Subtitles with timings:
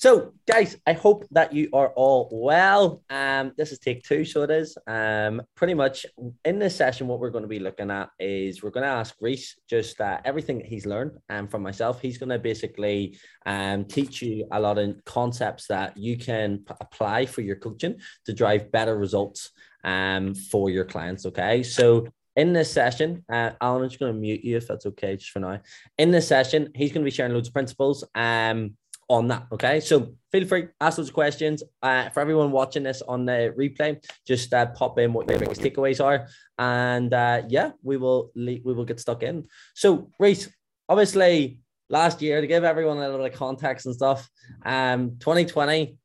[0.00, 3.02] So, guys, I hope that you are all well.
[3.10, 4.74] Um, this is take two, so it is.
[4.86, 6.06] Um, pretty much
[6.42, 9.14] in this session, what we're going to be looking at is we're going to ask
[9.20, 12.00] Reece just uh, everything that he's learned um, from myself.
[12.00, 16.74] He's going to basically um, teach you a lot of concepts that you can p-
[16.80, 19.50] apply for your coaching to drive better results
[19.84, 21.26] um, for your clients.
[21.26, 24.86] Okay, so in this session, uh, Alan, I'm just going to mute you if that's
[24.86, 25.60] okay, just for now.
[25.98, 28.02] In this session, he's going to be sharing loads of principles.
[28.14, 28.76] Um,
[29.10, 29.46] on that.
[29.50, 31.64] Okay, so feel free ask those questions.
[31.82, 35.60] Uh, for everyone watching this on the replay, just uh, pop in what your biggest
[35.60, 36.28] takeaways are,
[36.58, 39.46] and uh, yeah, we will we will get stuck in.
[39.74, 40.48] So, Reece,
[40.88, 41.60] obviously,
[41.90, 44.30] last year to give everyone a little bit of context and stuff,
[44.64, 45.98] um, 2020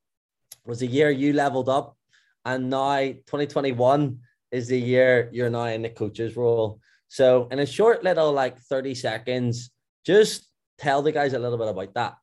[0.66, 1.96] was the year you leveled up,
[2.44, 4.18] and now 2021
[4.52, 6.80] is the year you're now in the coach's role.
[7.08, 9.70] So, in a short little like 30 seconds,
[10.04, 10.50] just
[10.80, 12.16] tell the guys a little bit about that.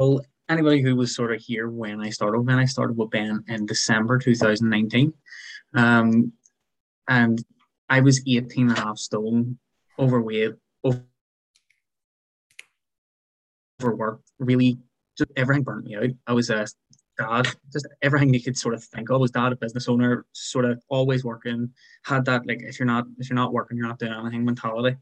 [0.00, 3.44] Well, anybody who was sort of here when I started, when I started with Ben
[3.48, 5.12] in December 2019,
[5.74, 6.32] um,
[7.06, 7.44] and
[7.90, 9.58] I was 18 and a half stone,
[9.98, 10.52] overweight,
[13.78, 14.78] overworked, really,
[15.18, 16.08] just everything burnt me out.
[16.26, 16.66] I was a
[17.18, 20.64] dad, just everything you could sort of think of was dad, a business owner, sort
[20.64, 23.98] of always working, had that like if you're not if you're not working, you're not
[23.98, 24.96] doing anything mentality.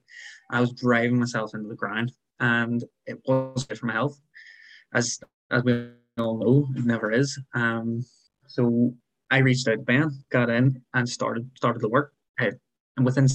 [0.51, 4.21] I was driving myself into the ground and it was good for my health
[4.95, 7.39] as as we all know, it never is.
[7.55, 8.05] Um,
[8.47, 8.95] so
[9.31, 12.13] I reached out to Ben, got in, and started started the work.
[12.39, 13.29] And within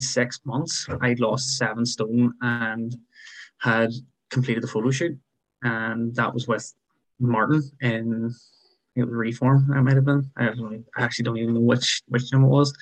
[0.00, 2.96] six months, I'd lost seven stone and
[3.58, 3.90] had
[4.30, 5.18] completed the photo shoot.
[5.62, 6.72] And that was with
[7.18, 8.34] Martin in
[8.94, 9.70] you know, Reform.
[9.74, 10.30] I might have been.
[10.38, 12.72] I, I actually don't even know which which time it was.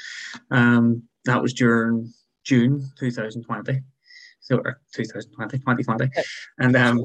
[0.53, 2.13] Um, that was during
[2.45, 3.83] June 2020.
[4.41, 4.63] So
[4.95, 6.11] 2020, 2020.
[6.59, 7.05] And um,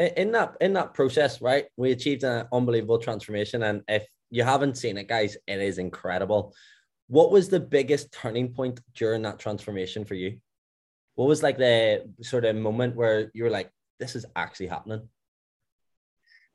[0.00, 3.62] in that in that process, right, we achieved an unbelievable transformation.
[3.62, 6.54] And if you haven't seen it, guys, it is incredible.
[7.08, 10.38] What was the biggest turning point during that transformation for you?
[11.16, 15.08] What was like the sort of moment where you were like, this is actually happening?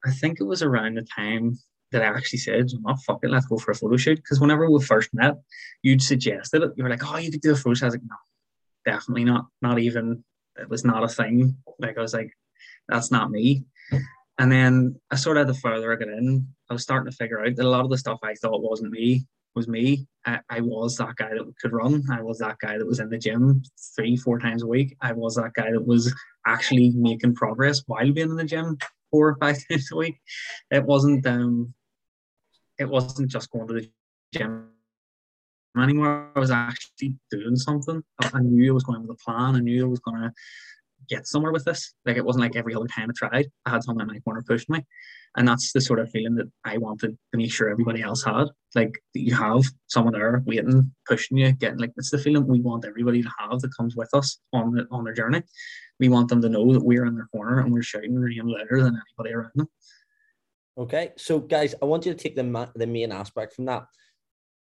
[0.06, 1.58] I think it was around the time
[1.92, 3.30] that I actually said, oh, "I'm not fucking.
[3.30, 5.36] let's go for a photo shoot." Because whenever we first met,
[5.84, 6.72] you'd suggested it.
[6.75, 9.25] You were like, "Oh, you could do a photo shoot." I was like, "No, definitely
[9.25, 9.48] not.
[9.62, 10.24] Not even.
[10.59, 12.31] It was not a thing." Like I was like,
[12.88, 13.66] that's not me.
[14.38, 17.40] And then I sort of the further I got in, I was starting to figure
[17.40, 20.06] out that a lot of the stuff I thought wasn't me was me.
[20.26, 22.04] I, I was that guy that could run.
[22.12, 23.64] I was that guy that was in the gym
[23.96, 24.98] three, four times a week.
[25.02, 26.14] I was that guy that was
[26.46, 28.78] actually making progress while being in the gym
[29.09, 30.20] four or five times a week.
[30.72, 31.74] It wasn't um
[32.78, 33.90] it wasn't just going to the
[34.34, 34.68] gym
[35.78, 36.30] anymore.
[36.36, 38.04] I was actually doing something.
[38.20, 39.56] I knew I was going with a plan.
[39.56, 40.34] I knew I was to
[41.08, 41.94] get somewhere with this.
[42.06, 44.44] Like it wasn't like every other time I tried, I had someone in my corner
[44.48, 44.86] pushing me.
[45.38, 48.48] And that's the sort of feeling that I wanted to make sure everybody else had.
[48.74, 52.86] Like you have someone there waiting, pushing you, getting like it's the feeling we want
[52.86, 55.42] everybody to have that comes with us on the on their journey.
[56.00, 58.82] We want them to know that we're in their corner and we're shouting even louder
[58.82, 59.68] than anybody around them.
[60.78, 63.88] Okay, so guys, I want you to take the ma- the main aspect from that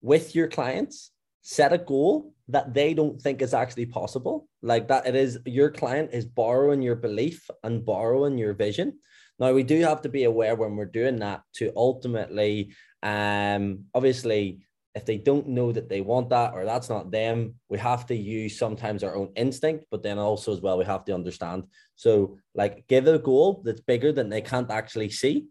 [0.02, 1.10] with your clients.
[1.46, 4.48] Set a goal that they don't think is actually possible.
[4.62, 8.98] Like that, it is your client is borrowing your belief and borrowing your vision.
[9.38, 12.72] Now, we do have to be aware when we're doing that to ultimately,
[13.02, 14.60] um, obviously,
[14.94, 18.16] if they don't know that they want that or that's not them, we have to
[18.16, 21.64] use sometimes our own instinct, but then also as well, we have to understand.
[21.96, 25.48] So, like, give a goal that's bigger than they can't actually see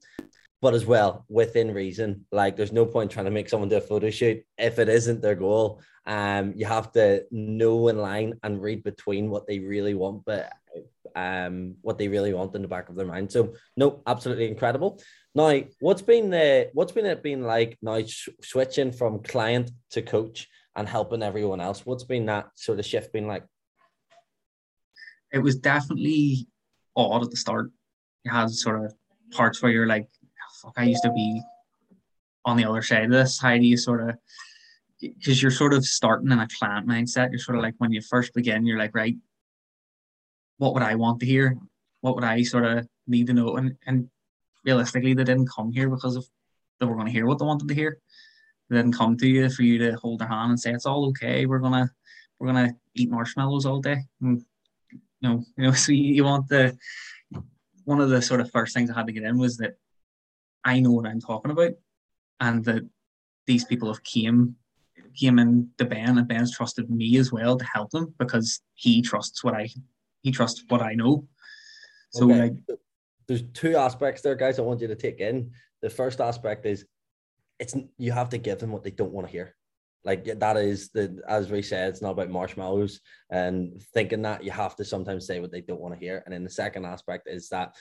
[0.64, 2.26] but as well within reason.
[2.32, 5.22] Like there's no point trying to make someone do a photo shoot if it isn't
[5.22, 5.82] their goal.
[6.06, 10.54] Um, you have to know in line and read between what they really want, but
[11.18, 13.30] um, what they really want in the back of their mind.
[13.30, 15.02] So no, absolutely incredible.
[15.36, 18.00] Now, what's been the what's been it been like now
[18.42, 20.48] switching from client to coach
[20.78, 21.86] and helping everyone else?
[21.86, 23.44] What's been that sort of shift been like?
[25.34, 26.48] It was definitely
[26.96, 27.70] odd at the start.
[28.24, 28.94] You had sort of
[29.32, 30.08] parts where you're like,
[30.78, 31.42] I used to be
[32.46, 33.40] on the other side of this.
[33.40, 34.16] How do you sort of,
[35.00, 37.30] because you're sort of starting in a client mindset.
[37.32, 39.16] You're sort of like when you first begin, you're like, right,
[40.58, 41.58] what would I want to hear?
[42.02, 43.58] What would I sort of need to know?
[43.58, 44.10] And and
[44.64, 46.26] realistically, they didn't come here because of
[46.80, 48.00] they were going to hear what they wanted to hear.
[48.70, 51.06] They didn't come to you for you to hold their hand and say it's all
[51.08, 51.46] okay.
[51.46, 51.90] We're gonna
[52.40, 53.98] we're gonna eat marshmallows all day.
[54.22, 54.44] And,
[54.92, 55.72] you know, you know.
[55.74, 56.78] So you, you want the
[57.84, 59.76] one of the sort of first things I had to get in was that
[60.66, 61.74] I know what I'm talking about,
[62.40, 62.88] and that
[63.48, 64.56] these people have came
[65.16, 69.02] came in to Ben, and Ben's trusted me as well to help them because he
[69.02, 69.70] trusts what I
[70.22, 71.28] he trusts what I know.
[72.12, 72.40] So Okay.
[72.40, 72.80] like
[73.28, 74.60] There's two aspects there, guys.
[74.60, 75.52] I want you to take in.
[75.82, 76.86] The first aspect is
[77.60, 79.56] it's you have to give them what they don't want to hear.
[80.06, 83.00] Like that is the as we said, it's not about marshmallows
[83.30, 86.24] and thinking that you have to sometimes say what they don't want to hear.
[86.26, 87.76] And then the second aspect is that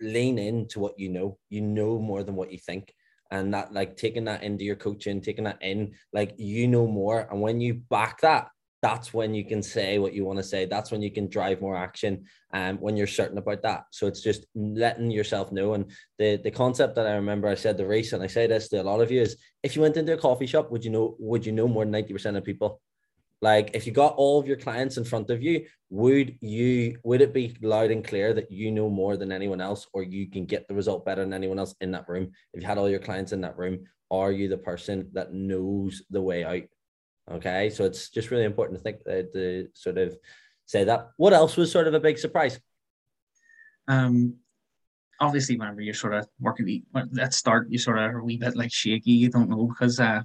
[0.00, 1.38] lean into what you know.
[1.48, 2.92] You know more than what you think.
[3.30, 7.28] And that like taking that into your coaching, taking that in, like you know more.
[7.30, 8.48] And when you back that,
[8.82, 10.64] that's when you can say what you want to say.
[10.64, 12.24] That's when you can drive more action.
[12.52, 13.84] Um, when you're certain about that.
[13.92, 15.74] So it's just letting yourself know.
[15.74, 18.68] And the the concept that I remember I said the Reece, and I say this
[18.70, 20.90] to a lot of you, is if you went into a coffee shop, would you
[20.90, 22.80] know would you know more than 90% of people?
[23.42, 27.22] Like if you got all of your clients in front of you, would you would
[27.22, 30.44] it be loud and clear that you know more than anyone else, or you can
[30.44, 32.30] get the result better than anyone else in that room?
[32.52, 36.02] If you had all your clients in that room, are you the person that knows
[36.10, 36.62] the way out?
[37.30, 40.16] Okay, so it's just really important to think uh, to sort of
[40.66, 41.10] say that.
[41.16, 42.60] What else was sort of a big surprise?
[43.90, 44.34] um
[45.20, 46.82] obviously whenever you're sort of working
[47.20, 50.00] at start you sort of are a wee bit like shaky you don't know because
[50.00, 50.22] uh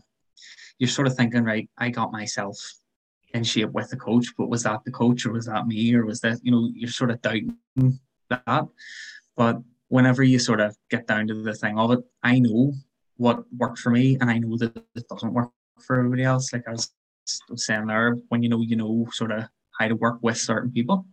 [0.78, 2.58] you're sort of thinking right I got myself
[3.44, 6.22] shape with the coach but was that the coach or was that me or was
[6.22, 7.58] that you know you're sort of doubting
[8.30, 8.68] that.
[9.36, 9.58] But
[9.90, 12.74] whenever you sort of get down to the thing of it I know
[13.18, 15.50] what worked for me and I know that it doesn't work
[15.80, 16.54] for everybody else.
[16.54, 16.92] Like I was
[17.56, 19.46] saying there when you know you know sort of
[19.80, 21.06] how to work with certain people.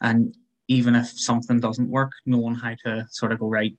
[0.00, 0.34] And
[0.68, 3.74] even if something doesn't work, knowing how to sort of go right,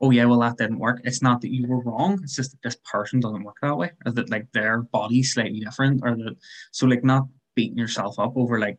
[0.00, 1.00] oh yeah, well that didn't work.
[1.04, 2.20] It's not that you were wrong.
[2.22, 5.60] It's just that this person doesn't work that way, or that like their body's slightly
[5.60, 6.36] different, or that
[6.72, 8.78] so like not beating yourself up over like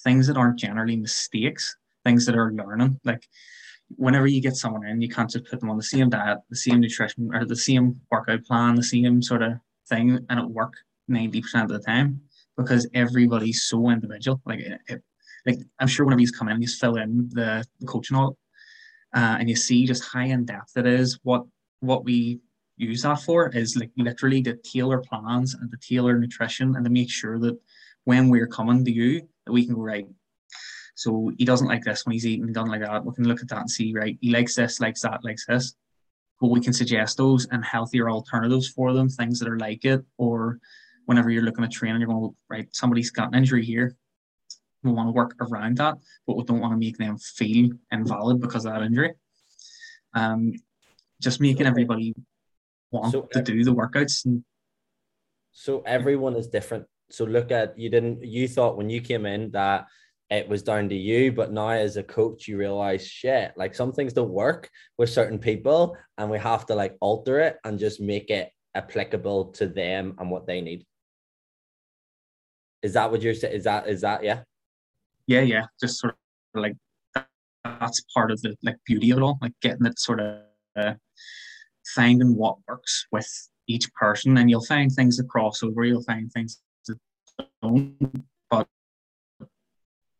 [0.00, 3.00] things that aren't generally mistakes, things that are learning.
[3.04, 3.26] Like
[3.96, 6.56] whenever you get someone in, you can't just put them on the same diet, the
[6.56, 9.54] same nutrition, or the same workout plan, the same sort of
[9.88, 10.74] thing, and it work
[11.08, 12.20] ninety percent of the time
[12.56, 14.40] because everybody's so individual.
[14.44, 15.02] Like it, it
[15.46, 18.36] like I'm sure whenever he's come in, he's fill in the, the coaching all,
[19.16, 21.18] uh, and you see just how in depth it is.
[21.22, 21.44] What
[21.80, 22.40] what we
[22.76, 26.90] use that for is like literally to tailor plans and to tailor nutrition and to
[26.90, 27.58] make sure that
[28.04, 30.06] when we're coming to you that we can go right.
[30.94, 33.04] So he doesn't like this when he's eating, done like that.
[33.04, 34.16] We can look at that and see right.
[34.20, 35.74] He likes this, likes that, likes this.
[36.40, 40.04] But we can suggest those and healthier alternatives for them, things that are like it,
[40.18, 40.58] or
[41.06, 43.96] whenever you're looking at training, you're going, right, somebody's got an injury here
[44.82, 45.96] we want to work around that,
[46.26, 49.12] but we don't want to make them feel invalid because of that injury.
[50.14, 50.54] Um,
[51.20, 52.14] just making everybody
[52.90, 54.24] want So to do the workouts.
[54.24, 54.44] And,
[55.52, 56.86] So everyone is different.
[57.10, 59.86] So look at you didn't you thought when you came in that
[60.28, 63.92] it was down to you, but now as a coach you realize shit, like some
[63.92, 64.68] things don't work
[64.98, 69.52] with certain people, and we have to like alter it and just make it applicable
[69.52, 70.84] to them and what they need.
[72.82, 73.54] Is that what you're saying?
[73.54, 74.42] Is that is that yeah?
[75.26, 76.14] Yeah, yeah, just sort
[76.54, 76.76] of like
[77.64, 80.40] that's part of the like beauty of it all, like getting it sort of
[80.76, 80.94] uh,
[81.94, 83.28] finding what works with
[83.66, 86.98] each person, and you'll find things that cross over, you'll find things that
[87.62, 88.68] don't, but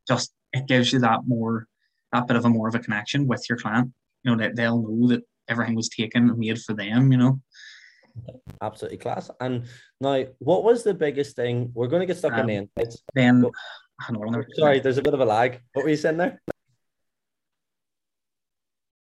[0.08, 1.67] just it gives you that more
[2.12, 3.93] that bit of a more of a connection with your client.
[4.25, 7.12] You know that they'll know that everything was taken and made for them.
[7.12, 7.41] You know.
[8.62, 9.31] Absolutely class.
[9.41, 9.64] And
[10.00, 11.70] now, what was the biggest thing?
[11.75, 13.03] We're going to get stuck in Um, the insights.
[13.14, 13.44] Then,
[14.00, 15.60] hang on, there- Sorry, there's a bit of a lag.
[15.72, 16.41] What were you saying there?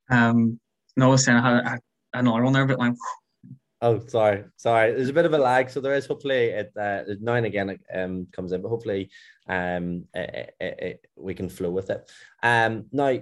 [0.09, 0.59] Um,
[0.97, 1.79] no, I was saying I had, I had
[2.13, 2.93] another one there, but like,
[3.81, 4.91] Oh, sorry, sorry.
[4.93, 7.69] There's a bit of a lag, so there is hopefully it uh, now and again
[7.69, 9.09] it um comes in, but hopefully
[9.47, 12.11] um it, it, it, we can flow with it.
[12.43, 13.19] Um, now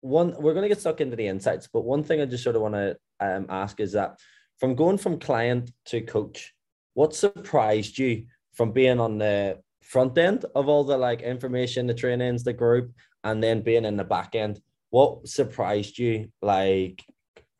[0.00, 2.56] one we're going to get stuck into the insights, but one thing I just sort
[2.56, 4.18] of want to um ask is that
[4.58, 6.54] from going from client to coach,
[6.94, 11.94] what surprised you from being on the front end of all the like information, the
[11.94, 12.92] trainings, the group,
[13.24, 14.60] and then being in the back end?
[14.90, 17.04] What surprised you like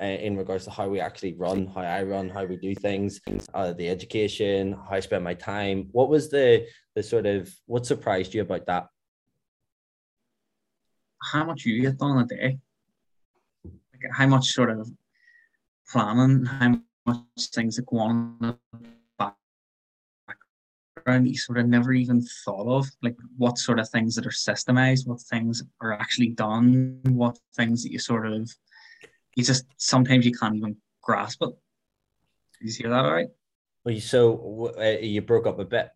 [0.01, 3.21] uh, in regards to how we actually run, how I run, how we do things,
[3.55, 5.89] uh, the education, how I spend my time.
[5.93, 8.87] What was the the sort of what surprised you about that?
[11.23, 12.59] how much you get done a day,
[13.65, 14.91] like how much sort of
[15.91, 18.59] planning, how much things that go on
[21.03, 24.31] background you sort of never even thought of, like what sort of things that are
[24.31, 28.51] systemized, what things are actually done, what things that you sort of,
[29.35, 31.51] you just sometimes you can't even grasp it.
[32.61, 33.29] Did you hear that all right?
[33.85, 35.89] Well, so uh, you broke up a bit.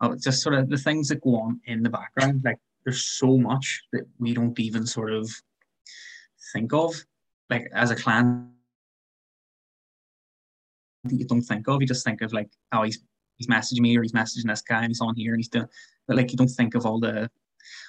[0.00, 2.42] Oh, it's just sort of the things that go on in the background.
[2.44, 5.28] Like there's so much that we don't even sort of
[6.52, 6.94] think of.
[7.50, 8.50] Like as a client,
[11.04, 11.80] that you don't think of.
[11.80, 13.02] You just think of like, oh, he's
[13.36, 15.68] he's messaging me or he's messaging this guy and he's on here and he's doing.
[16.06, 17.30] But like you don't think of all the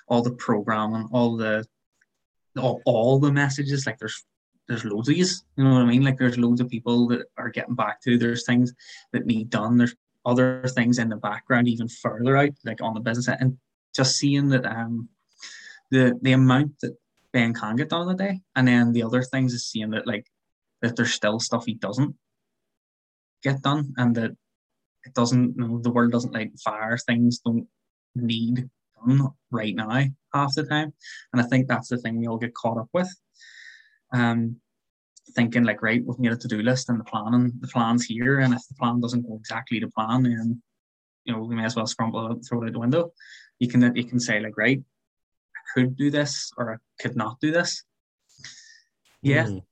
[0.08, 1.66] all the programming, all the
[2.58, 3.86] all, all the messages.
[3.86, 4.24] Like there's
[4.68, 5.44] there's loads of these.
[5.58, 6.04] You know what I mean?
[6.04, 8.18] Like there's loads of people that are getting back to.
[8.18, 8.74] There's things
[9.12, 9.78] that need done.
[9.78, 13.58] There's other things in the background, even further out, like on the business and
[13.96, 15.08] just seeing that um
[15.92, 16.98] the the amount that
[17.32, 20.08] Ben can get done in a day, and then the other things is seeing that
[20.08, 20.26] like
[20.82, 22.16] that there's still stuff he doesn't
[23.44, 24.32] get done, and that
[25.06, 25.56] it doesn't.
[25.58, 26.98] You know, the world doesn't like fire.
[26.98, 27.68] Things don't
[28.16, 28.70] need
[29.06, 30.94] done right now half the time,
[31.34, 33.10] and I think that's the thing we all get caught up with.
[34.14, 34.58] Um,
[35.32, 38.54] thinking like, right, we've made a to-do list and the planning, the plan's here, and
[38.54, 40.62] if the plan doesn't go exactly to plan, then
[41.26, 43.12] you know we may as well scramble it, throw it out the window.
[43.60, 47.40] You can you can say like, right, I could do this or I could not
[47.40, 47.84] do this.
[49.22, 49.64] Yeah, mm.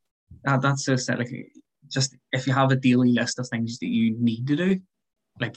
[0.43, 1.29] that, that's just like
[1.87, 4.79] just if you have a daily list of things that you need to do,
[5.39, 5.55] like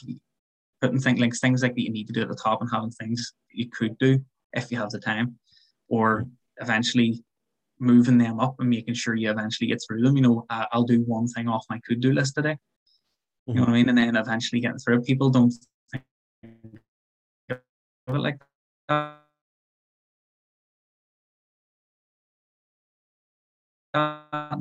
[0.80, 2.90] putting things like things like that you need to do at the top and having
[2.90, 5.38] things you could do if you have the time,
[5.88, 6.26] or
[6.58, 7.22] eventually
[7.78, 10.16] moving them up and making sure you eventually get through them.
[10.16, 12.56] You know, I'll do one thing off my could do list today.
[13.48, 13.52] Mm-hmm.
[13.52, 13.88] You know what I mean?
[13.88, 15.04] And then eventually getting through it.
[15.04, 15.52] People don't
[15.92, 16.04] think
[17.50, 17.58] of
[18.16, 18.38] it like
[18.88, 19.20] that.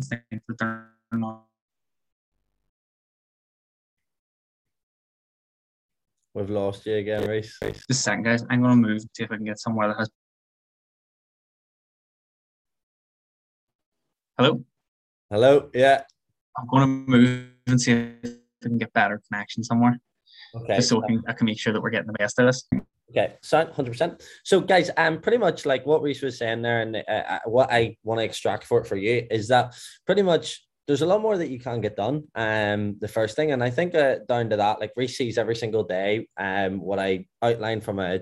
[0.01, 1.45] think that they're not.
[6.35, 7.57] We've lost you again, Reece.
[7.63, 8.43] Just a second, guys.
[8.49, 10.09] I'm going to move, and see if I can get somewhere that has
[14.37, 14.61] Hello?
[15.31, 16.01] Hello, yeah.
[16.57, 19.97] I'm going to move and see if we can get better connection somewhere.
[20.53, 20.75] Okay.
[20.75, 22.67] Just so I can, I can make sure that we're getting the best of this.
[23.11, 24.21] Okay, so hundred percent.
[24.43, 27.71] So, guys, um, pretty much like what Reece was saying there, and uh, uh what
[27.71, 29.73] I want to extract for it for you is that
[30.05, 32.23] pretty much there's a lot more that you can get done.
[32.35, 35.55] Um, the first thing, and I think uh, down to that, like Reece sees every
[35.55, 36.27] single day.
[36.37, 38.19] Um, what I outline from a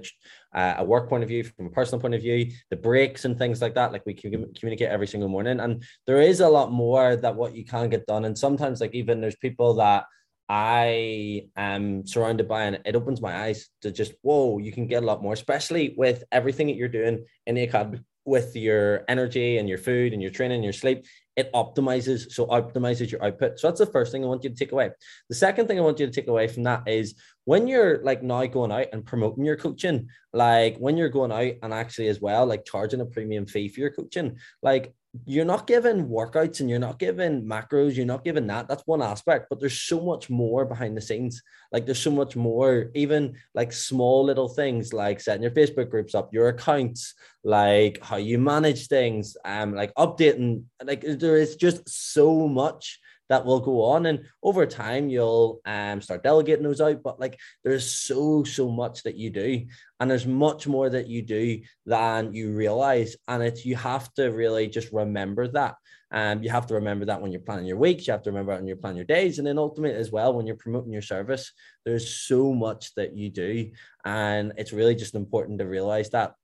[0.55, 3.37] uh, a work point of view, from a personal point of view, the breaks and
[3.37, 3.91] things like that.
[3.91, 7.55] Like we can communicate every single morning, and there is a lot more that what
[7.55, 8.25] you can get done.
[8.25, 10.05] And sometimes, like even there's people that
[10.47, 15.03] I am surrounded by, and it opens my eyes to just whoa, you can get
[15.03, 19.57] a lot more, especially with everything that you're doing in the academy with your energy
[19.57, 23.59] and your food and your training and your sleep it optimizes so optimizes your output.
[23.59, 24.91] So that's the first thing i want you to take away.
[25.29, 27.15] The second thing i want you to take away from that is
[27.45, 31.53] when you're like now going out and promoting your coaching like when you're going out
[31.61, 34.93] and actually as well like charging a premium fee for your coaching like
[35.25, 38.67] you're not given workouts and you're not given macros, you're not given that.
[38.67, 41.41] That's one aspect, but there's so much more behind the scenes.
[41.71, 46.15] Like there's so much more, even like small little things like setting your Facebook groups
[46.15, 50.63] up, your accounts, like how you manage things, um, like updating.
[50.83, 52.99] Like there is just so much
[53.29, 54.05] that will go on.
[54.05, 57.03] And over time you'll um start delegating those out.
[57.03, 59.65] But like there's so so much that you do.
[59.99, 63.15] And there's much more that you do than you realize.
[63.27, 65.75] And it's you have to really just remember that.
[66.13, 68.51] Um, you have to remember that when you're planning your weeks, you have to remember
[68.51, 71.01] it when you're planning your days, and then ultimately as well when you're promoting your
[71.01, 71.51] service,
[71.85, 73.71] there's so much that you do,
[74.05, 76.35] and it's really just important to realize that.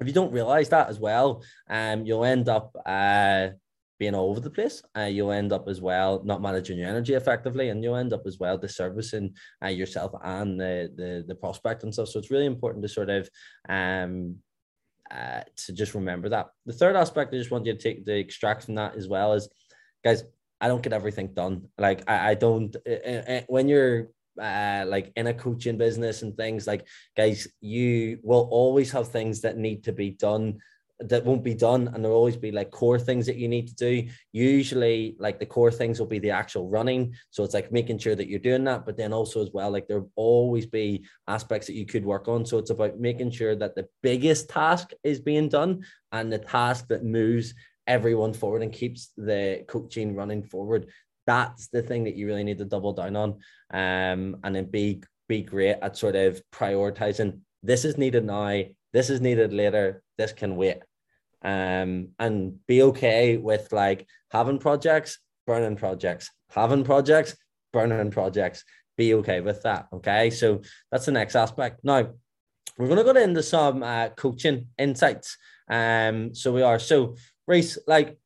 [0.00, 3.48] If you don't realize that as well, um, you'll end up uh,
[3.98, 7.14] being all over the place, uh, you'll end up as well not managing your energy
[7.14, 9.32] effectively, and you'll end up as well disservicing
[9.64, 12.08] uh, yourself and the, the the prospect and stuff.
[12.08, 13.28] So it's really important to sort of
[13.68, 14.36] um
[15.10, 16.48] uh, to just remember that.
[16.66, 19.32] The third aspect I just want you to take the extract from that as well
[19.32, 19.48] is,
[20.04, 20.22] guys,
[20.60, 21.68] I don't get everything done.
[21.78, 24.08] Like I, I don't uh, when you're
[24.40, 26.86] uh, like in a coaching business and things like
[27.16, 30.58] guys you will always have things that need to be done
[31.00, 33.74] that won't be done and there'll always be like core things that you need to
[33.74, 34.08] do.
[34.32, 37.14] Usually like the core things will be the actual running.
[37.30, 39.86] So it's like making sure that you're doing that but then also as well like
[39.86, 42.44] there'll always be aspects that you could work on.
[42.44, 46.88] So it's about making sure that the biggest task is being done and the task
[46.88, 47.54] that moves
[47.86, 50.88] everyone forward and keeps the coaching running forward.
[51.26, 53.30] That's the thing that you really need to double down on
[53.72, 58.62] um and then be be great at sort of prioritizing this is needed now.
[58.92, 60.02] This is needed later.
[60.16, 60.78] This can wait
[61.42, 67.36] um, and be okay with like having projects, burning projects, having projects,
[67.72, 68.64] burning projects.
[68.96, 69.86] Be okay with that.
[69.92, 71.80] Okay, so that's the next aspect.
[71.84, 72.08] Now
[72.78, 75.36] we're going to go into some uh, coaching insights.
[75.70, 77.16] Um, so we are so
[77.46, 78.18] Reece, like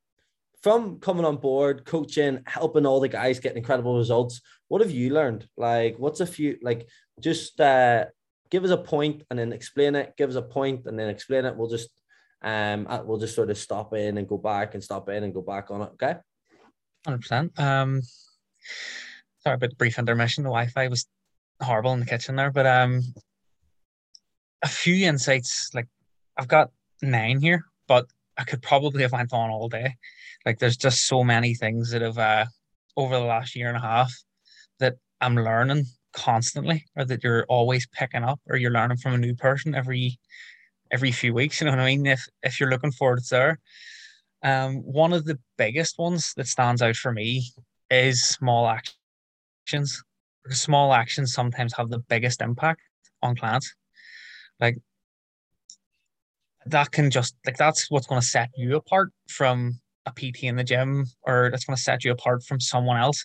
[0.62, 4.40] from coming on board, coaching, helping all the guys get incredible results.
[4.68, 5.46] What have you learned?
[5.56, 6.88] Like, what's a few like
[7.20, 8.06] just uh,
[8.50, 10.14] give us a point and then explain it.
[10.16, 11.56] Give us a point and then explain it.
[11.56, 11.90] We'll just
[12.42, 15.42] um, we'll just sort of stop in and go back and stop in and go
[15.42, 15.90] back on it.
[15.94, 16.16] Okay.
[17.04, 17.58] Hundred percent.
[17.58, 18.02] Um,
[19.38, 20.44] sorry about the brief intermission.
[20.44, 21.06] The Wi-Fi was
[21.60, 23.02] horrible in the kitchen there, but um,
[24.62, 25.88] a few insights like
[26.36, 26.70] I've got
[27.02, 28.06] nine here, but
[28.38, 29.94] I could probably have went on all day.
[30.46, 32.46] Like there's just so many things that have uh,
[32.96, 34.12] over the last year and a half
[34.80, 39.18] that I'm learning constantly, or that you're always picking up, or you're learning from a
[39.18, 40.18] new person every
[40.92, 41.60] every few weeks.
[41.60, 42.06] You know what I mean?
[42.06, 43.58] If if you're looking for it, there.
[44.44, 47.44] Um, one of the biggest ones that stands out for me
[47.90, 50.02] is small actions.
[50.42, 52.80] Because small actions sometimes have the biggest impact
[53.22, 53.74] on clients.
[54.60, 54.78] Like
[56.66, 60.56] that can just like that's what's going to set you apart from a PT in
[60.56, 63.24] the gym or that's going to set you apart from someone else.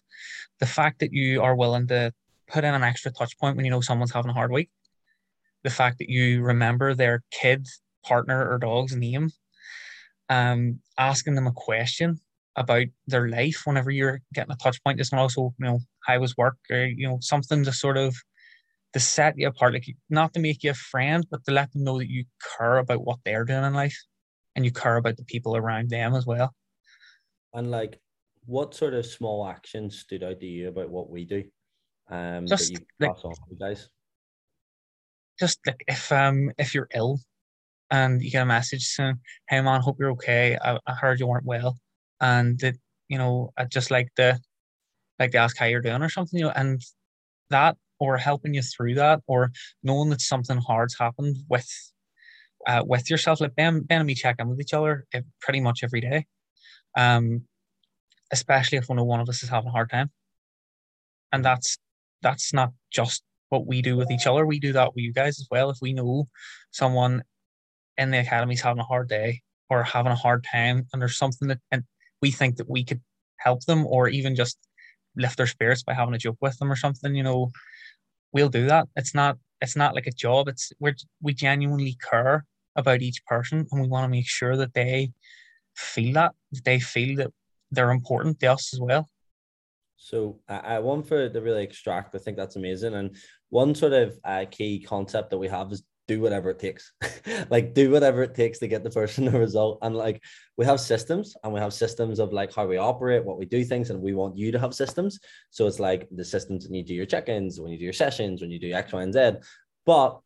[0.60, 2.14] The fact that you are willing to
[2.48, 4.70] put in an extra touch point when you know someone's having a hard week,
[5.68, 7.68] the fact that you remember their kid,
[8.06, 9.30] partner, or dog's name,
[10.30, 12.22] um, asking them a question
[12.56, 16.38] about their life whenever you're getting a touch point is also, you know, how was
[16.38, 18.16] work or, you know, something to sort of
[18.94, 21.84] to set you apart, like not to make you a friend, but to let them
[21.84, 22.24] know that you
[22.58, 23.98] care about what they're doing in life
[24.56, 26.56] and you care about the people around them as well.
[27.54, 28.00] And like,
[28.46, 31.44] what sort of small actions stood out to you about what we do?
[32.10, 33.90] Um, just that you like, pass on to you guys.
[35.40, 37.20] Just like if um if you're ill
[37.92, 40.58] and you get a message saying, "Hey man, hope you're okay.
[40.62, 41.78] I, I heard you weren't well,"
[42.22, 42.76] and that
[43.08, 44.40] you know I just like to
[45.20, 46.82] like to ask how you're doing or something, you know, and
[47.50, 49.52] that or helping you through that or
[49.84, 51.68] knowing that something hard's happened with
[52.68, 53.42] uh, with yourself.
[53.42, 55.06] Like Ben, ben and me check in with each other
[55.42, 56.26] pretty much every day.
[56.96, 57.44] Um,
[58.32, 60.12] especially if one of one of us is having a hard time.
[61.32, 61.78] And that's
[62.22, 64.46] that's not just what we do with each other.
[64.46, 65.70] We do that with you guys as well.
[65.70, 66.28] If we know
[66.72, 67.24] someone
[67.98, 71.18] in the academy is having a hard day or having a hard time and there's
[71.18, 71.84] something that and
[72.22, 73.02] we think that we could
[73.38, 74.58] help them or even just
[75.16, 77.50] lift their spirits by having a joke with them or something, you know,
[78.34, 78.88] we'll do that.
[78.96, 80.48] It's not it's not like a job.
[80.48, 84.74] It's we we genuinely care about each person and we want to make sure that
[84.74, 85.12] they
[85.76, 87.32] feel that, that they feel that
[87.72, 89.08] they're important to us as well.
[89.98, 92.14] So I, want for the really extract.
[92.14, 92.94] I think that's amazing.
[92.94, 93.16] And
[93.50, 96.92] one sort of uh, key concept that we have is do whatever it takes.
[97.50, 99.80] Like do whatever it takes to get the person the result.
[99.82, 100.24] And like
[100.58, 103.64] we have systems and we have systems of like how we operate what we do
[103.66, 105.20] things and we want you to have systems.
[105.50, 108.42] So it's like the systems when you do your check-ins when you do your sessions
[108.42, 109.32] when you do x y and z.
[109.86, 110.20] But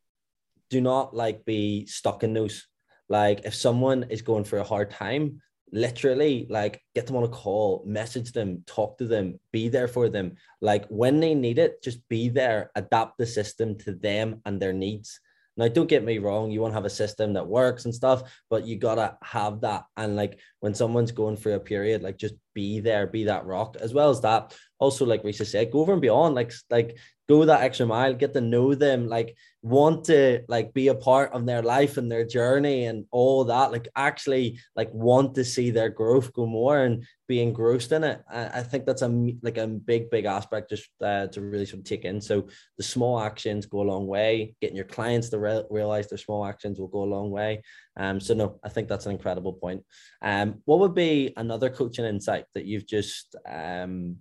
[0.69, 2.67] do not like be stuck in those.
[3.09, 7.29] Like if someone is going for a hard time literally like get them on a
[7.29, 10.35] call message them talk to them be there for them.
[10.61, 14.73] Like when they need it just be there adapt the system to them and their
[14.73, 15.19] needs
[15.61, 18.23] now, don't get me wrong, you want to have a system that works and stuff,
[18.49, 19.83] but you gotta have that.
[19.95, 23.77] And like when someone's going through a period, like just be there, be that rock,
[23.79, 24.57] as well as that.
[24.79, 26.97] Also, like Reece said, go over and beyond, like like
[27.29, 31.31] go that extra mile, get to know them, like want to like be a part
[31.31, 33.71] of their life and their journey and all that.
[33.71, 38.21] Like actually like want to see their growth go more and be engrossed in it.
[38.29, 39.07] I, I think that's a
[39.41, 42.19] like a big, big aspect just uh, to really sort of take in.
[42.19, 44.55] So the small actions go a long way.
[44.59, 47.63] Getting your clients to re- realize their small actions will go a long way.
[47.95, 49.83] Um, so no, I think that's an incredible point.
[50.21, 54.17] Um, what would be another coaching insight that you've just um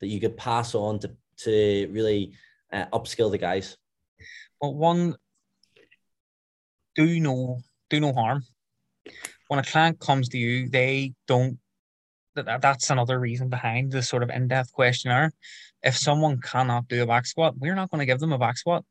[0.00, 2.34] that you could pass on to to really
[2.72, 3.76] uh, upskill the guys?
[4.60, 5.16] Well, one,
[6.94, 7.58] do no
[7.90, 8.44] do no harm.
[9.48, 11.58] When a client comes to you, they don't.
[12.34, 15.32] That, that's another reason behind the sort of in-depth questionnaire.
[15.82, 18.56] If someone cannot do a back squat, we're not going to give them a back
[18.56, 18.84] squat.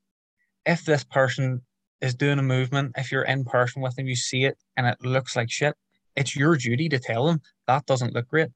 [0.66, 1.62] If this person
[2.00, 4.98] is doing a movement, if you're in person with them, you see it and it
[5.02, 5.76] looks like shit,
[6.16, 8.50] it's your duty to tell them that doesn't look great.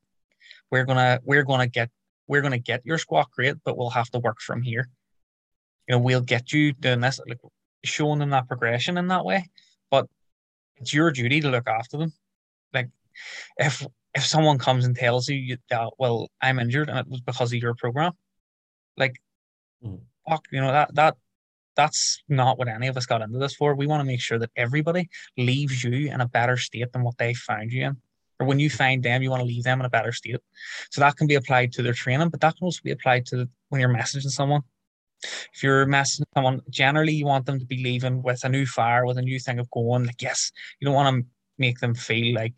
[0.72, 1.90] We're gonna we're gonna get
[2.28, 4.90] we're to get your squat great, but we'll have to work from here.
[5.88, 7.40] You know, we'll get you doing this, like
[7.84, 9.50] showing them that progression in that way.
[9.90, 10.08] But
[10.76, 12.14] it's your duty to look after them.
[12.74, 12.90] Like
[13.58, 17.54] if if someone comes and tells you, that, well, I'm injured and it was because
[17.54, 18.14] of your program,
[18.96, 19.16] like,
[19.84, 20.00] mm.
[20.28, 21.16] fuck, you know that that
[21.76, 23.76] that's not what any of us got into this for.
[23.76, 27.18] We want to make sure that everybody leaves you in a better state than what
[27.20, 27.98] they found you in
[28.40, 30.38] or when you find them, you want to leave them in a better state.
[30.92, 33.50] So that can be applied to their training, but that can also be applied to
[33.70, 34.62] when you're messaging someone.
[35.54, 39.06] If you're messaging someone, generally you want them to be leaving with a new fire,
[39.06, 40.06] with a new thing of going.
[40.06, 42.54] Like, yes, you don't want to make them feel like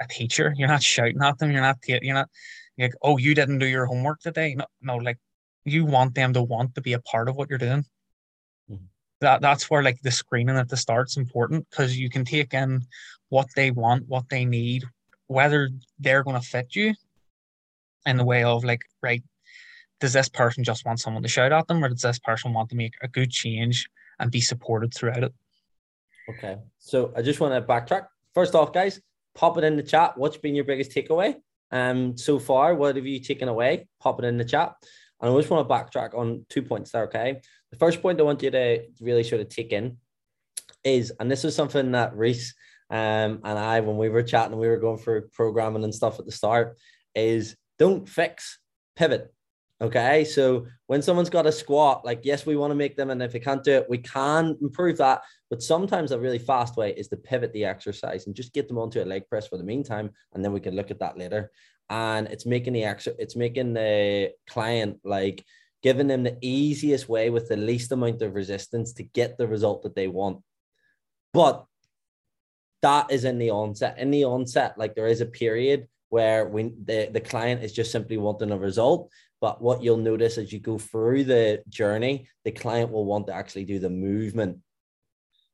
[0.00, 0.54] a teacher.
[0.56, 1.50] You're not shouting at them.
[1.50, 1.78] You're not.
[1.86, 2.28] You're not
[2.78, 4.54] like, oh, you didn't do your homework today.
[4.54, 4.96] No, no.
[4.96, 5.18] Like,
[5.64, 7.84] you want them to want to be a part of what you're doing.
[8.70, 8.84] Mm-hmm.
[9.20, 12.82] That that's where like the screening at the start's important because you can take in
[13.28, 14.84] what they want, what they need,
[15.26, 16.94] whether they're going to fit you
[18.06, 19.22] in the way of like, right,
[20.00, 22.70] does this person just want someone to shout at them, or does this person want
[22.70, 25.34] to make a good change and be supported throughout it?
[26.30, 26.56] Okay.
[26.78, 28.06] So I just want to backtrack.
[28.34, 29.00] First off, guys,
[29.38, 30.18] pop it in the chat.
[30.18, 31.36] What's been your biggest takeaway
[31.70, 32.74] um so far?
[32.74, 33.86] What have you taken away?
[34.00, 34.74] Pop it in the chat.
[35.20, 37.04] And I just want to backtrack on two points there.
[37.04, 37.40] Okay.
[37.70, 39.98] The first point I want you to really sort of take in
[40.84, 42.54] is, and this is something that Reece
[42.90, 46.26] um, and I, when we were chatting, we were going through programming and stuff at
[46.26, 46.78] the start,
[47.14, 48.58] is don't fix,
[48.96, 49.32] pivot.
[49.80, 50.24] Okay.
[50.24, 53.10] So when someone's got a squat, like, yes, we want to make them.
[53.10, 55.22] And if they can't do it, we can improve that.
[55.50, 58.78] But sometimes a really fast way is to pivot the exercise and just get them
[58.78, 60.10] onto a leg press for the meantime.
[60.34, 61.50] And then we can look at that later.
[61.88, 65.44] And it's making the extra, it's making the client like
[65.82, 69.82] giving them the easiest way with the least amount of resistance to get the result
[69.82, 70.42] that they want.
[71.32, 71.64] But
[72.82, 73.98] that is in the onset.
[73.98, 77.92] In the onset, like there is a period where when the, the client is just
[77.92, 79.10] simply wanting a result.
[79.40, 83.34] But what you'll notice as you go through the journey, the client will want to
[83.34, 84.58] actually do the movement.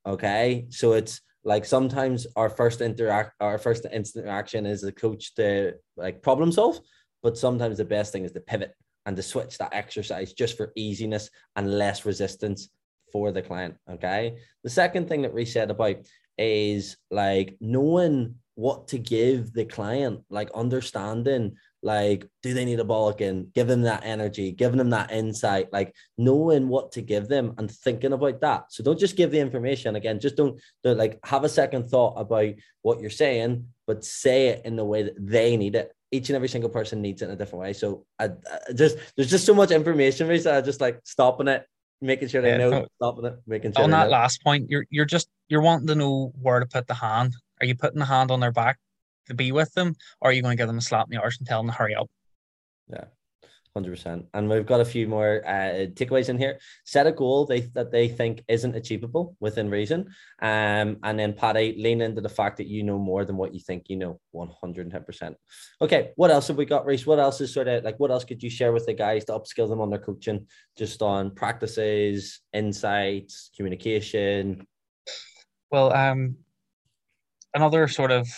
[0.06, 0.66] Okay.
[0.70, 5.74] So it's like sometimes our first interact our first instant interaction is a coach to
[5.96, 6.80] like problem solve,
[7.22, 8.74] but sometimes the best thing is to pivot
[9.06, 12.70] and to switch that exercise just for easiness and less resistance
[13.12, 13.74] for the client.
[13.90, 14.36] Okay.
[14.62, 15.96] The second thing that we said about
[16.38, 22.84] is like knowing what to give the client, like understanding, like, do they need a
[22.84, 23.50] ball again?
[23.54, 27.70] Give them that energy, giving them that insight, like knowing what to give them and
[27.70, 28.72] thinking about that.
[28.72, 32.14] So don't just give the information again, just don't, don't like have a second thought
[32.18, 35.92] about what you're saying, but say it in the way that they need it.
[36.10, 37.72] Each and every single person needs it in a different way.
[37.74, 40.46] So I, I just there's just so much information, Reece.
[40.46, 41.66] I just like stopping it,
[42.00, 43.84] making sure they yeah, know, stopping it, making sure.
[43.84, 44.10] On that know.
[44.10, 47.34] last point, you're you're just you're wanting to know where to put the hand.
[47.60, 48.78] Are you putting the hand on their back
[49.26, 51.22] to be with them, or are you going to give them a slap in the
[51.22, 52.08] arse and tell them to hurry up?
[52.88, 53.04] Yeah.
[53.76, 56.60] Hundred percent, and we've got a few more uh, takeaways in here.
[56.84, 61.74] Set a goal they that they think isn't achievable within reason, um, and then Paddy
[61.76, 64.20] lean into the fact that you know more than what you think you know.
[64.30, 65.36] One hundred and ten percent.
[65.82, 67.04] Okay, what else have we got, Reece?
[67.04, 69.32] What else is sort of like what else could you share with the guys to
[69.32, 70.46] upskill them on their coaching,
[70.78, 74.68] just on practices, insights, communication?
[75.72, 76.36] Well, um,
[77.54, 78.28] another sort of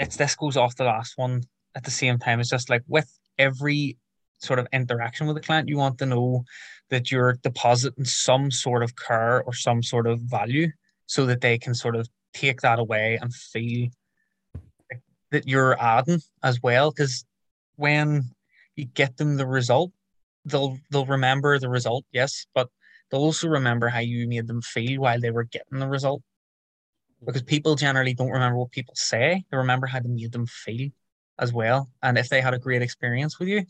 [0.00, 1.42] it's this goes off the last one
[1.76, 2.40] at the same time.
[2.40, 3.08] It's just like with
[3.38, 3.98] every
[4.38, 6.44] sort of interaction with the client, you want to know
[6.88, 10.68] that you're depositing some sort of care or some sort of value
[11.06, 13.88] so that they can sort of take that away and feel
[15.30, 16.90] that you're adding as well.
[16.90, 17.24] Because
[17.76, 18.24] when
[18.76, 19.92] you get them the result,
[20.46, 22.68] they'll they'll remember the result, yes, but
[23.10, 26.22] they'll also remember how you made them feel while they were getting the result.
[27.24, 30.90] Because people generally don't remember what people say, they remember how they made them feel
[31.38, 31.90] as well.
[32.02, 33.64] And if they had a great experience with you,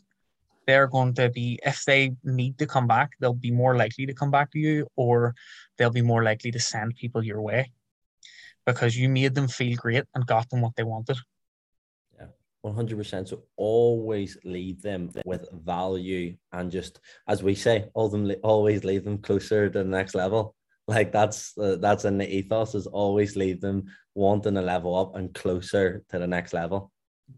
[0.67, 4.13] they're going to be, if they need to come back, they'll be more likely to
[4.13, 5.35] come back to you or
[5.77, 7.71] they'll be more likely to send people your way
[8.65, 11.17] because you made them feel great and got them what they wanted.
[12.17, 12.27] Yeah,
[12.65, 13.27] 100%.
[13.27, 19.03] So always leave them with value and just, as we say, all them always leave
[19.03, 20.55] them closer to the next level.
[20.87, 25.15] Like that's uh, that's in the ethos is always leave them wanting to level up
[25.15, 26.91] and closer to the next level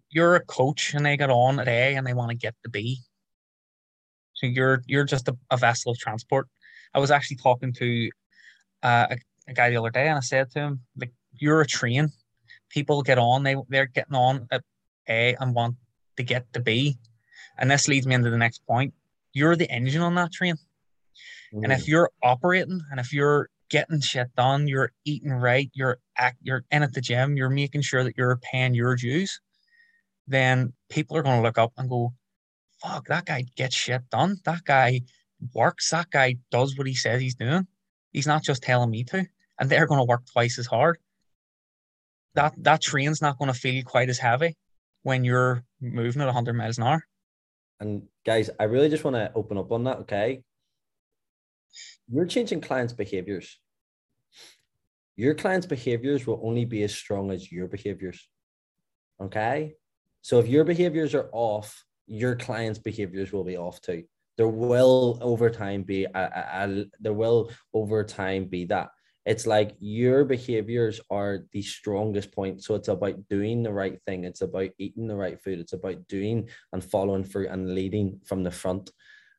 [0.10, 2.70] you're a coach and they get on at A and they want to get to
[2.70, 3.00] B.
[4.34, 6.48] So you're you're just a, a vessel of transport.
[6.94, 8.10] I was actually talking to
[8.84, 11.66] uh, a, a, guy the other day and I said to him, like, you're a
[11.66, 12.10] train.
[12.70, 14.64] People get on, they they're getting on at
[15.08, 15.76] A and want
[16.18, 16.98] to get to B.
[17.58, 18.94] And this leads me into the next point.
[19.32, 20.56] You're the engine on that train.
[21.54, 21.64] Mm.
[21.64, 26.38] And if you're operating and if you're getting shit done, you're eating right, you're act,
[26.42, 29.40] you're in at the gym, you're making sure that you're paying your dues
[30.28, 32.14] then people are going to look up and go,
[32.82, 34.38] fuck, that guy gets shit done.
[34.46, 35.02] That guy
[35.54, 35.90] works.
[35.90, 37.68] That guy does what he says he's doing.
[38.12, 39.26] He's not just telling me to.
[39.60, 40.98] And they're going to work twice as hard.
[42.36, 44.56] That that train's not going to feel quite as heavy
[45.04, 47.04] when you're moving at 100 miles an hour.
[47.80, 50.00] And guys, I really just want to open up on that.
[50.00, 50.42] Okay.
[52.08, 53.60] You're changing clients' behaviors.
[55.16, 58.28] Your clients' behaviors will only be as strong as your behaviors.
[59.22, 59.76] Okay.
[60.22, 64.04] So if your behaviors are off, your clients' behaviors will be off too.
[64.38, 68.90] There will over time be a, a, a, there will over time be that.
[69.26, 72.64] It's like your behaviors are the strongest point.
[72.64, 74.26] So it's about doing the right thing.
[74.26, 75.60] It's about eating the right food.
[75.60, 78.92] It's about doing and following through and leading from the front.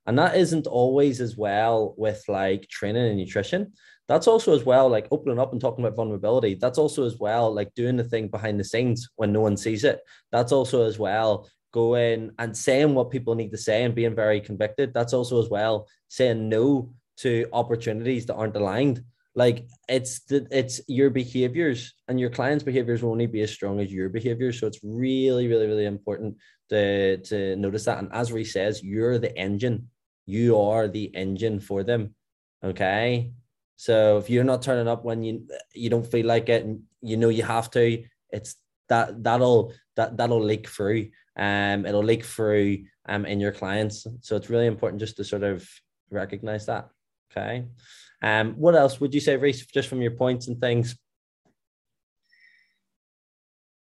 [0.07, 3.73] And that isn't always as well with like training and nutrition
[4.09, 7.53] that's also as well like opening up and talking about vulnerability that's also as well
[7.53, 10.99] like doing the thing behind the scenes when no one sees it that's also as
[10.99, 15.43] well going and saying what people need to say and being very convicted that's also
[15.43, 19.03] as well saying no to opportunities that aren't aligned
[19.37, 23.81] like it's the it's your behaviors and your clients' behaviors will only be as strong
[23.81, 24.61] as your behaviors.
[24.61, 26.37] So it's really, really, really important
[26.71, 27.99] to to notice that.
[27.99, 29.89] And as Ree says, you're the engine.
[30.27, 32.15] You are the engine for them.
[32.63, 33.33] Okay.
[33.77, 37.17] So if you're not turning up when you you don't feel like it and you
[37.17, 38.57] know you have to, it's
[38.89, 41.11] that that'll that that'll leak through.
[41.37, 44.07] Um, it'll leak through um in your clients.
[44.21, 45.69] So it's really important just to sort of
[46.11, 46.89] recognize that.
[47.31, 47.65] Okay.
[48.23, 50.97] Um, what else would you say, Reece, just from your points and things?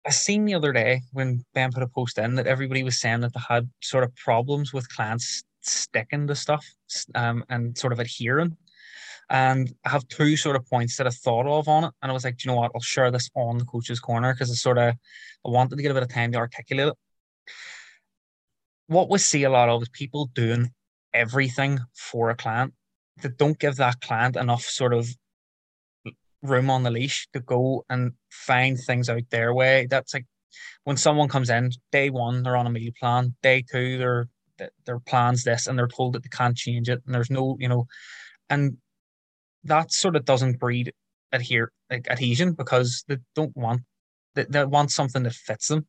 [0.05, 3.21] I seen the other day when Ben put a post in that everybody was saying
[3.21, 6.65] that they had sort of problems with clients sticking to stuff
[7.15, 8.57] um, and sort of adhering.
[9.29, 11.91] And I have two sort of points that I thought of on it.
[12.01, 12.71] And I was like, do you know what?
[12.73, 14.95] I'll share this on the coach's corner because I sort of,
[15.45, 16.95] I wanted to get a bit of time to articulate it.
[18.87, 20.71] What we see a lot of is people doing
[21.13, 22.73] everything for a client
[23.21, 25.09] that don't give that client enough sort of
[26.41, 29.87] room on the leash to go and find things out their way.
[29.89, 30.25] That's like
[30.85, 34.29] when someone comes in, day one, they're on a meal plan, day two, they're
[34.85, 37.67] their plans this and they're told that they can't change it and there's no, you
[37.67, 37.87] know,
[38.49, 38.77] and
[39.63, 40.93] that sort of doesn't breed
[41.31, 43.81] adhere like adhesion because they don't want
[44.35, 45.85] they, they want something that fits them.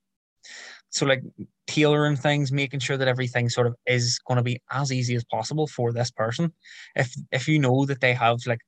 [0.91, 1.23] So like
[1.67, 5.25] tailoring things, making sure that everything sort of is going to be as easy as
[5.25, 6.53] possible for this person.
[6.97, 8.61] If if you know that they have like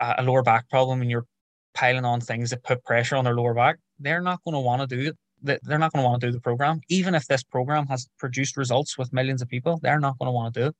[0.00, 1.26] a, a lower back problem and you're
[1.74, 4.88] piling on things that put pressure on their lower back, they're not going to want
[4.88, 5.16] to do it.
[5.42, 8.56] They're not going to want to do the program, even if this program has produced
[8.56, 9.78] results with millions of people.
[9.82, 10.76] They're not going to want to do it.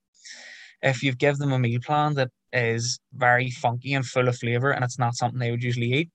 [0.83, 4.71] If you give them a meal plan that is very funky and full of flavor,
[4.71, 6.11] and it's not something they would usually eat,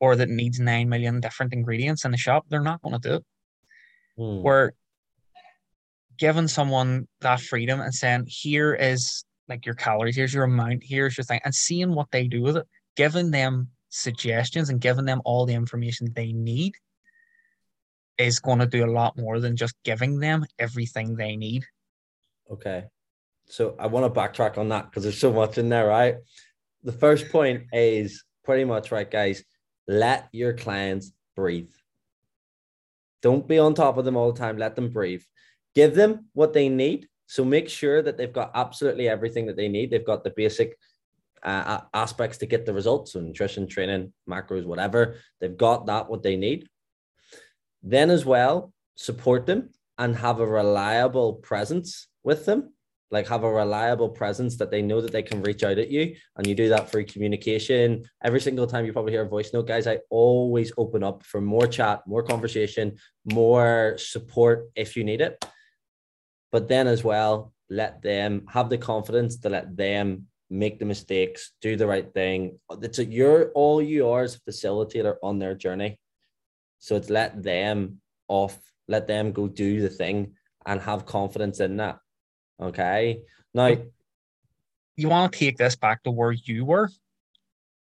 [0.00, 3.14] or that needs nine million different ingredients in the shop, they're not going to do
[3.16, 3.24] it.
[4.18, 4.42] Mm.
[4.42, 4.72] Where
[6.18, 11.16] giving someone that freedom and saying, here is like your calories, here's your amount, here's
[11.16, 15.20] your thing, and seeing what they do with it, giving them suggestions and giving them
[15.24, 16.74] all the information they need
[18.26, 21.64] is going to do a lot more than just giving them everything they need.
[22.50, 22.84] Okay.
[23.46, 26.16] So I want to backtrack on that because there's so much in there, right?
[26.84, 29.44] The first point is pretty much right, guys.
[29.86, 31.70] Let your clients breathe.
[33.20, 34.58] Don't be on top of them all the time.
[34.58, 35.22] Let them breathe.
[35.74, 37.08] Give them what they need.
[37.26, 39.90] So make sure that they've got absolutely everything that they need.
[39.90, 40.76] They've got the basic
[41.42, 43.12] uh, aspects to get the results.
[43.12, 45.16] So nutrition, training, macros, whatever.
[45.40, 46.68] They've got that what they need.
[47.82, 52.72] Then as well, support them and have a reliable presence with them.
[53.10, 56.16] Like have a reliable presence that they know that they can reach out at you.
[56.36, 58.04] And you do that through communication.
[58.24, 61.40] Every single time you probably hear a voice note guys i always open up for
[61.40, 62.96] more chat more conversation
[63.30, 65.44] more support if you need it.
[66.52, 71.52] But then as well let them have the confidence to let them make the mistakes
[71.62, 72.58] do the right thing.
[72.82, 75.98] It's a, you're all you are as a facilitator on their journey
[76.82, 80.34] so it's let them off let them go do the thing
[80.66, 81.98] and have confidence in that
[82.62, 83.22] Okay.
[83.54, 83.76] Now,
[84.96, 86.90] you want to take this back to where you were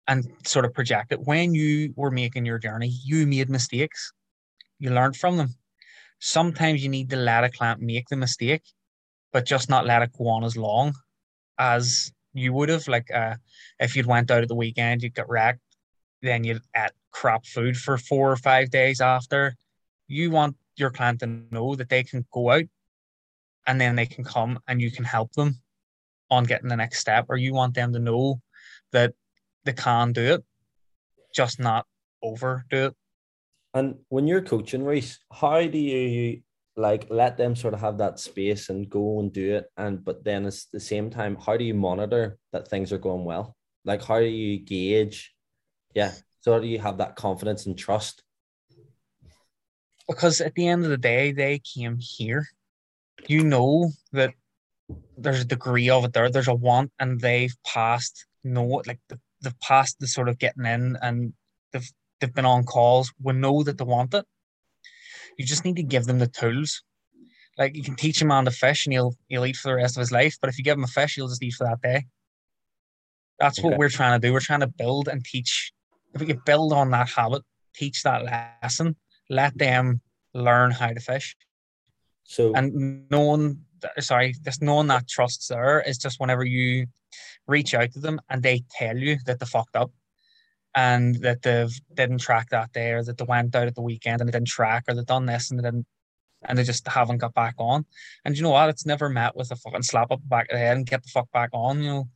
[0.07, 1.21] and sort of project it.
[1.21, 4.13] When you were making your journey, you made mistakes,
[4.79, 5.55] you learned from them.
[6.21, 8.63] Sometimes you need to let a client make the mistake,
[9.33, 10.93] but just not let it go on as long
[11.59, 12.87] as you would have.
[12.87, 13.37] Like, uh,
[13.79, 15.61] if you'd went out at the weekend, you'd get wrecked,
[16.23, 19.57] then you'd eat crap food for four or five days after.
[20.07, 22.65] You want your client to know that they can go out
[23.67, 25.61] and then they can come and you can help them
[26.31, 28.41] on getting the next step or you want them to know
[28.93, 29.13] that
[29.65, 30.45] they can do it
[31.35, 31.87] just not
[32.23, 32.95] overdo it.
[33.75, 36.43] And when you're coaching Reece, how do you
[36.77, 39.71] like let them sort of have that space and go and do it?
[39.77, 43.25] And but then at the same time how do you monitor that things are going
[43.25, 43.57] well?
[43.85, 45.33] Like how do you gauge
[45.95, 48.23] yeah so do you have that confidence and trust
[50.09, 52.47] because at the end of the day they came here
[53.29, 54.33] you know that
[55.17, 56.31] there's a degree of it there.
[56.31, 58.27] There's a want, and they've passed.
[58.43, 61.33] You know, like they've passed the sort of getting in, and
[61.73, 63.13] they've they've been on calls.
[63.23, 64.25] We know that they want it.
[65.39, 66.83] You just need to give them the tools.
[67.59, 69.97] Like you can teach a man to fish, and he'll he'll eat for the rest
[69.97, 70.37] of his life.
[70.41, 72.07] But if you give him a fish, he'll just eat for that day.
[73.39, 73.69] That's okay.
[73.69, 74.33] what we're trying to do.
[74.33, 75.73] We're trying to build and teach.
[76.15, 77.43] If we can build on that habit,
[77.75, 78.97] teach that lesson,
[79.29, 80.01] let them
[80.35, 81.37] learn how to fish.
[82.25, 83.65] So and no one,
[83.99, 85.81] sorry, there's no one that trusts there.
[85.81, 86.87] It's just whenever you
[87.47, 89.91] reach out to them and they tell you that they fucked up
[90.75, 94.21] and that they didn't track that day or that they went out at the weekend
[94.21, 95.87] and they didn't track or they done this and they didn't
[96.45, 97.85] and they just haven't got back on.
[98.25, 98.71] And you know what?
[98.71, 101.03] It's never met with a fucking slap up the back of the head and get
[101.03, 101.83] the fuck back on.
[101.83, 102.09] You know,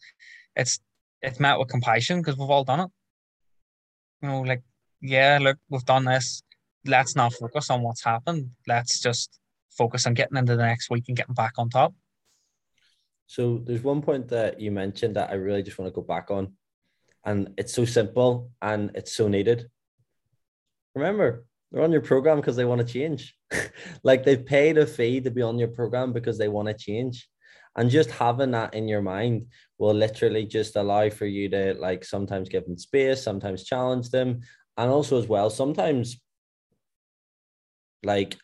[0.56, 0.80] it's
[1.20, 2.90] it's met with compassion because we've all done it.
[4.24, 4.62] You know, like,
[5.02, 6.42] yeah, look, we've done this.
[6.86, 8.52] Let's not focus on what's happened.
[8.66, 9.38] Let's just
[9.76, 11.92] focus on getting into the next week and getting back on top.
[13.26, 16.30] So there's one point that you mentioned that I really just want to go back
[16.30, 16.54] on.
[17.26, 19.68] And it's so simple and it's so needed.
[20.94, 23.36] Remember, they're on your program because they want to change.
[24.04, 27.28] like they've paid a fee to be on your program because they want to change.
[27.76, 29.46] And just having that in your mind
[29.78, 34.40] will literally just allow for you to like sometimes give them space, sometimes challenge them.
[34.76, 36.20] And also as well, sometimes
[38.04, 38.36] like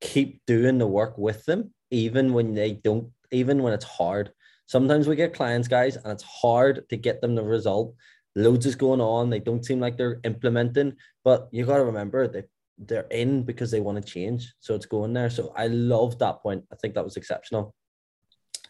[0.00, 4.32] keep doing the work with them, even when they don't, even when it's hard.
[4.66, 7.94] Sometimes we get clients, guys, and it's hard to get them the result.
[8.36, 9.30] Loads is going on.
[9.30, 12.44] They don't seem like they're implementing, but you got to remember they
[12.78, 14.54] they're in because they want to change.
[14.60, 15.30] So it's going there.
[15.30, 16.64] So I love that point.
[16.72, 17.74] I think that was exceptional.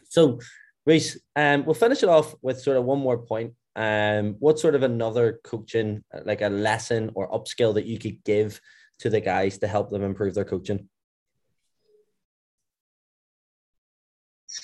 [0.08, 0.40] So,
[0.86, 3.52] Reece, um, we'll finish it off with sort of one more point.
[3.76, 8.60] Um, what sort of another coaching, like a lesson or upskill that you could give
[9.00, 10.88] to the guys to help them improve their coaching?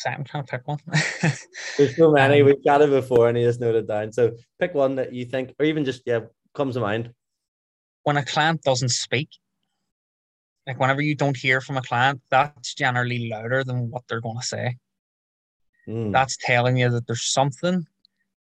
[0.06, 0.78] I'm trying to pick one.
[1.76, 2.40] There's so many.
[2.40, 4.12] Um, We've got it before and he just noted down.
[4.12, 6.20] So pick one that you think, or even just, yeah,
[6.54, 7.12] comes to mind
[8.04, 9.28] when a client doesn't speak,
[10.66, 14.38] like whenever you don't hear from a client, that's generally louder than what they're going
[14.38, 14.76] to say.
[15.88, 16.12] Mm.
[16.12, 17.86] That's telling you that there's something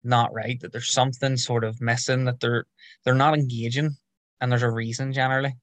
[0.02, 2.64] not right, that there's something sort of missing, that they're
[3.04, 3.96] they're not engaging,
[4.40, 5.54] and there's a reason generally.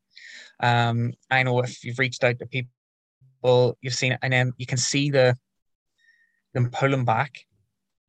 [0.59, 4.65] Um, I know if you've reached out to people, you've seen it, and then you
[4.65, 5.37] can see the
[6.53, 7.45] them pulling back,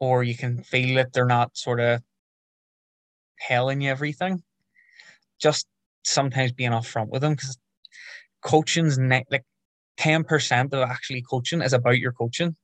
[0.01, 2.03] or you can feel that they're not sort of
[3.41, 4.43] telling you everything.
[5.41, 5.67] Just
[6.05, 7.59] sometimes being upfront with them because
[8.43, 9.45] coaching's ne- like
[9.99, 12.57] 10% of actually coaching is about your coaching.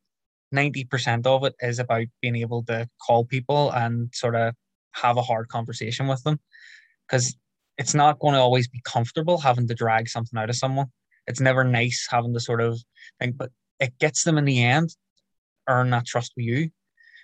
[0.54, 4.54] 90% of it is about being able to call people and sort of
[4.92, 6.40] have a hard conversation with them
[7.06, 7.36] because
[7.78, 10.86] it's not going to always be comfortable having to drag something out of someone.
[11.26, 12.78] It's never nice having to sort of
[13.20, 14.94] think, but it gets them in the end
[15.68, 16.70] earn that trust with you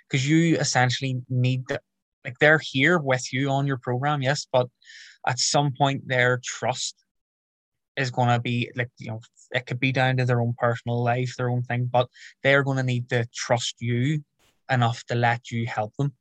[0.08, 1.80] because you essentially need to,
[2.24, 4.68] like they're here with you on your program, yes, but
[5.26, 7.04] at some point their trust
[7.96, 9.20] is going to be like you know
[9.52, 12.08] it could be down to their own personal life their own thing but
[12.42, 14.22] they're going to need to trust you
[14.70, 16.12] enough to let you help them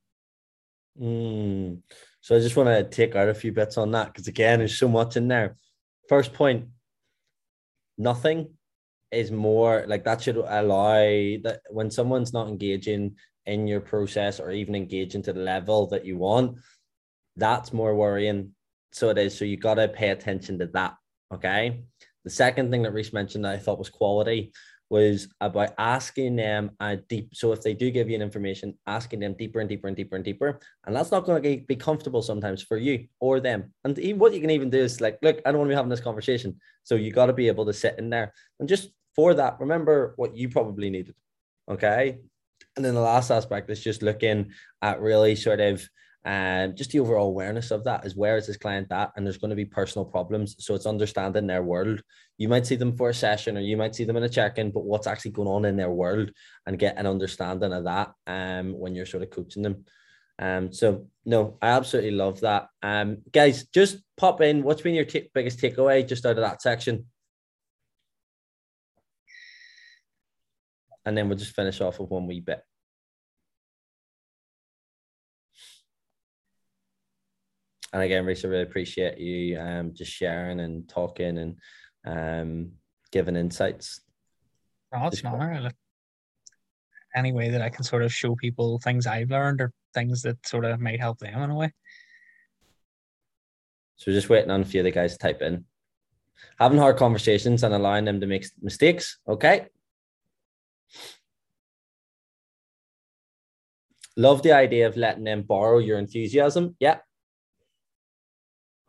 [0.99, 1.77] mm.
[2.21, 4.77] so i just want to take out a few bits on that because again there's
[4.77, 5.55] so much in there
[6.07, 6.65] first point
[7.97, 8.49] nothing
[9.11, 10.95] is more like that should allow
[11.43, 13.15] that when someone's not engaging
[13.45, 16.57] in your process or even engaging to the level that you want
[17.37, 18.54] that's more worrying
[18.95, 19.37] so it is.
[19.37, 20.95] So you got to pay attention to that.
[21.33, 21.83] Okay.
[22.23, 24.53] The second thing that Reece mentioned that I thought was quality
[24.89, 27.35] was about asking them a deep.
[27.35, 30.15] So if they do give you an information, asking them deeper and deeper and deeper
[30.15, 33.73] and deeper, and that's not going to be comfortable sometimes for you or them.
[33.83, 35.75] And even, what you can even do is like, look, I don't want to be
[35.75, 36.57] having this conversation.
[36.83, 40.13] So you got to be able to sit in there and just for that, remember
[40.15, 41.15] what you probably needed.
[41.69, 42.19] Okay.
[42.77, 45.85] And then the last aspect is just looking at really sort of
[46.25, 49.11] and just the overall awareness of that is where is this client at?
[49.15, 52.01] And there's going to be personal problems so it's understanding their world.
[52.39, 54.71] You might see them for a session or you might see them in a check-in
[54.71, 56.31] but what's actually going on in their world
[56.65, 59.85] and get an understanding of that um when you're sort of coaching them.
[60.39, 62.69] Um so no i absolutely love that.
[62.81, 64.63] Um guys just pop in.
[64.63, 67.05] What's been your t- biggest takeaway just out of that section?
[71.05, 72.63] And then we'll just finish off with one wee bit
[77.95, 81.55] and again, Reece, I really appreciate you um, just sharing and talking and
[82.05, 82.71] um,
[83.09, 84.01] giving insights.
[84.93, 85.71] It's honor.
[87.15, 90.45] any way that I can sort of show people things I've learned or things that
[90.45, 91.71] sort of might help them in a way.
[93.95, 95.63] So just waiting on a few of the guys to type in.
[96.59, 99.19] Having hard conversations and allowing them to make mistakes.
[99.25, 99.67] Okay.
[104.17, 106.75] Love the idea of letting them borrow your enthusiasm.
[106.81, 106.97] Yeah,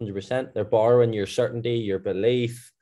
[0.03, 0.53] 100%.
[0.53, 2.73] They're borrowing your certainty, your belief,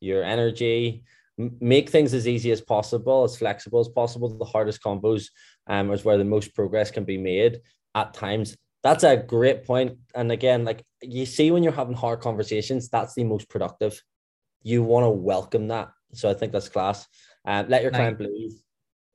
[0.00, 1.04] your energy.
[1.38, 4.28] M- make things as easy as possible, as flexible as possible.
[4.28, 5.26] The hardest combos
[5.66, 7.60] um, is where the most progress can be made
[7.94, 8.56] at times.
[8.82, 9.98] That's a great point.
[10.14, 14.00] And again, like you see, when you're having hard conversations, that's the most productive.
[14.62, 15.90] You want to welcome that.
[16.12, 17.06] So I think that's class.
[17.46, 18.52] Uh, let your client believe.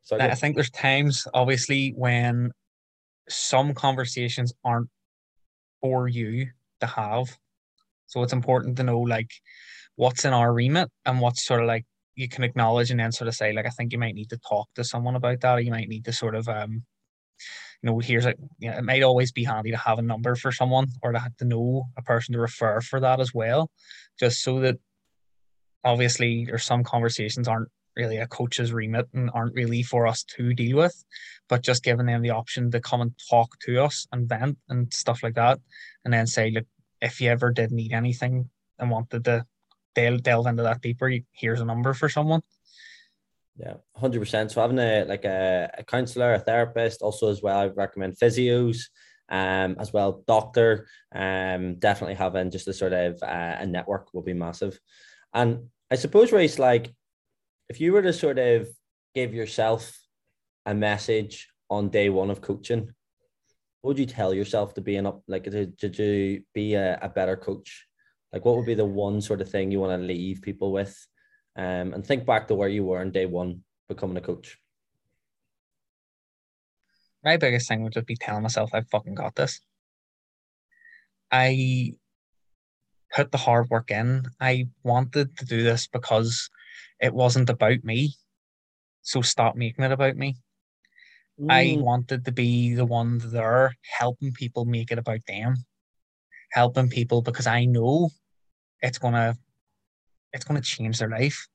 [0.02, 2.52] Sorry, I think there's times, obviously, when
[3.28, 4.90] some conversations aren't
[5.82, 6.48] for you
[6.82, 7.38] to have
[8.10, 9.32] so it's important to know like
[9.96, 11.86] what's in our remit and what's sort of like
[12.16, 14.38] you can acknowledge and then sort of say like I think you might need to
[14.38, 16.84] talk to someone about that or you might need to sort of um
[17.82, 20.36] you know, here's a, you know, it might always be handy to have a number
[20.36, 23.72] for someone or to have to know a person to refer for that as well,
[24.20, 24.78] just so that
[25.86, 30.54] obviously there's some conversations aren't really a coach's remit and aren't really for us to
[30.54, 31.04] deal with,
[31.48, 34.94] but just giving them the option to come and talk to us and vent and
[34.94, 35.60] stuff like that,
[36.04, 36.66] and then say, look,
[37.02, 39.46] if you ever did need anything and wanted to
[39.96, 42.42] delve, delve into that deeper, here's a number for someone.
[43.58, 44.52] Yeah, hundred percent.
[44.52, 48.84] So having a like a, a counselor, a therapist, also as well, I recommend physios,
[49.30, 50.88] um, as well doctor.
[51.14, 54.80] Um, definitely having just a sort of uh, a network will be massive.
[55.34, 56.94] And I suppose, Reece, like
[57.68, 58.70] if you were to sort of
[59.14, 59.92] give yourself
[60.66, 62.94] a message on day one of coaching,
[63.82, 67.00] what would you tell yourself to be an up like to, to, to be a,
[67.02, 67.86] a better coach?
[68.34, 70.96] Like what would be the one sort of thing you want to leave people with?
[71.56, 74.58] Um, and think back to where you were on day one becoming a coach.
[77.24, 79.60] My biggest thing would just be telling myself I fucking got this.
[81.32, 81.94] I
[83.14, 84.26] put the hard work in.
[84.40, 86.50] I wanted to do this because
[87.00, 88.16] it wasn't about me.
[89.02, 90.38] So stop making it about me.
[91.48, 95.56] I wanted to be the one there helping people make it about them.
[96.52, 98.10] Helping people because I know
[98.82, 99.38] it's gonna
[100.34, 101.48] it's gonna change their life.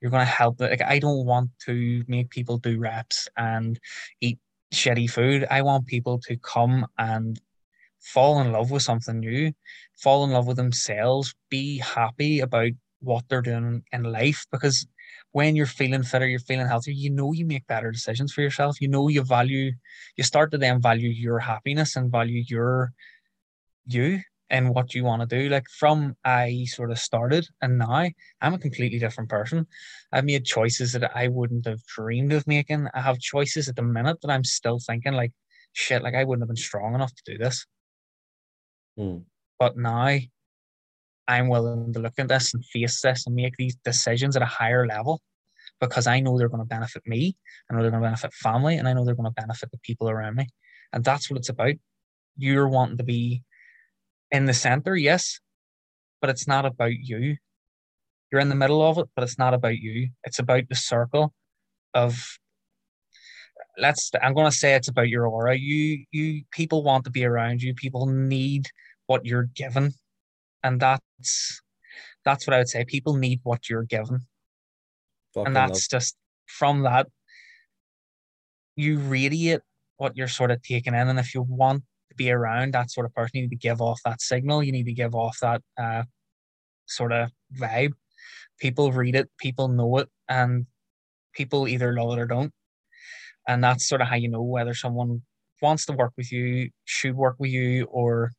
[0.00, 0.60] You're gonna help.
[0.60, 3.78] Like I don't want to make people do reps and
[4.20, 4.38] eat
[4.72, 5.46] shitty food.
[5.50, 7.40] I want people to come and
[8.00, 9.52] fall in love with something new,
[9.96, 14.86] fall in love with themselves, be happy about what they're doing in life because
[15.32, 18.80] when you're feeling fitter, you're feeling healthier, you know you make better decisions for yourself.
[18.80, 19.72] You know you value,
[20.16, 22.92] you start to then value your happiness and value your
[23.86, 24.20] you
[24.50, 25.48] and what you want to do.
[25.48, 28.08] Like from I sort of started and now
[28.40, 29.66] I'm a completely different person.
[30.12, 32.88] I've made choices that I wouldn't have dreamed of making.
[32.92, 35.32] I have choices at the minute that I'm still thinking like
[35.72, 37.64] shit, like I wouldn't have been strong enough to do this.
[38.98, 39.24] Mm.
[39.58, 40.18] But now
[41.30, 44.46] I'm willing to look at this and face this and make these decisions at a
[44.46, 45.20] higher level
[45.80, 47.36] because I know they're going to benefit me,
[47.70, 49.78] I know they're going to benefit family, and I know they're going to benefit the
[49.78, 50.48] people around me.
[50.92, 51.74] And that's what it's about.
[52.36, 53.44] You're wanting to be
[54.32, 55.38] in the center, yes,
[56.20, 57.36] but it's not about you.
[58.32, 60.10] You're in the middle of it, but it's not about you.
[60.24, 61.32] It's about the circle
[61.94, 62.38] of
[63.78, 65.56] let's I'm gonna say it's about your aura.
[65.56, 67.72] You you people want to be around you.
[67.74, 68.66] People need
[69.06, 69.94] what you're given
[70.62, 71.60] and that's
[72.24, 72.84] that's what I would say.
[72.84, 74.20] People need what you're given,
[75.34, 76.00] Fucking and that's love.
[76.00, 77.06] just from that
[78.76, 79.60] you radiate
[79.96, 83.06] what you're sort of taking in, and if you want to be around that sort
[83.06, 84.62] of person, you need to give off that signal.
[84.62, 86.04] You need to give off that uh,
[86.86, 87.92] sort of vibe.
[88.58, 90.66] People read it, people know it, and
[91.34, 92.52] people either love it or don't.
[93.48, 95.22] And that's sort of how you know whether someone
[95.62, 98.32] wants to work with you, should work with you, or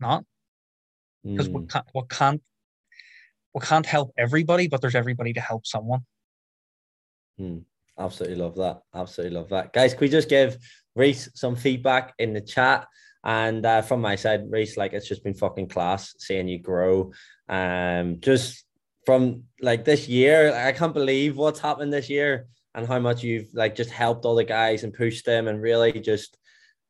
[0.00, 0.24] not
[1.24, 1.60] because mm.
[1.60, 2.42] we can't we can't
[3.54, 6.00] we can't help everybody, but there's everybody to help someone.
[7.40, 7.64] Mm.
[7.98, 8.82] Absolutely love that.
[8.94, 9.92] Absolutely love that, guys.
[9.92, 10.56] Can we just give
[10.94, 12.86] Reece some feedback in the chat?
[13.24, 17.12] And uh, from my side, Reece, like it's just been fucking class seeing you grow.
[17.48, 18.64] Um, just
[19.06, 23.52] from like this year, I can't believe what's happened this year and how much you've
[23.52, 26.38] like just helped all the guys and pushed them and really just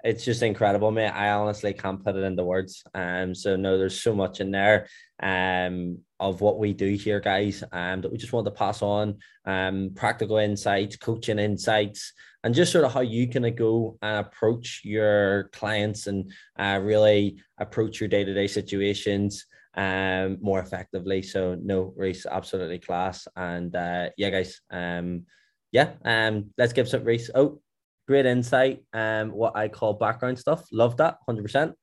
[0.03, 1.09] it's just incredible, mate.
[1.09, 2.82] I honestly can't put it into words.
[2.94, 4.88] Um, so no, there's so much in there
[5.22, 9.18] um of what we do here, guys, um, that we just want to pass on.
[9.44, 12.12] Um, practical insights, coaching insights,
[12.44, 17.40] and just sort of how you can go and approach your clients and uh, really
[17.59, 21.22] approach your day-to-day situations um more effectively.
[21.22, 23.26] So no, Reece, absolutely class.
[23.34, 24.61] And uh yeah, guys.
[24.70, 25.24] Um
[25.70, 27.30] yeah, um let's give some Reece.
[27.34, 27.61] Oh,
[28.07, 28.84] great insight.
[28.92, 30.64] Um, what I call background stuff.
[30.72, 31.74] Love that, hundred percent.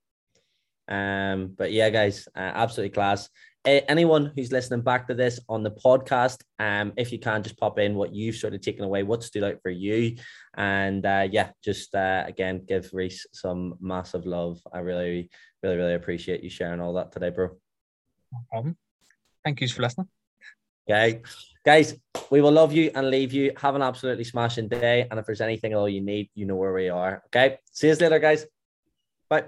[0.87, 3.29] Um, but yeah, guys, uh, absolutely class.
[3.65, 7.57] Uh, anyone who's listening back to this on the podcast, um, if you can, just
[7.57, 10.15] pop in what you've sort of taken away, what stood out for you,
[10.55, 14.59] and uh, yeah, just uh, again give Reece some massive love.
[14.73, 15.29] I really,
[15.61, 17.49] really, really appreciate you sharing all that today, bro.
[18.31, 18.77] No problem.
[19.43, 20.07] Thank you for listening.
[20.89, 21.21] Okay.
[21.65, 21.95] Guys,
[22.29, 23.51] we will love you and leave you.
[23.57, 25.07] Have an absolutely smashing day.
[25.09, 27.23] And if there's anything at all you need, you know where we are.
[27.27, 27.57] Okay.
[27.71, 28.45] See you later, guys.
[29.29, 29.45] Bye.